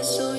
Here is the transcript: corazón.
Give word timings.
corazón. 0.00 0.29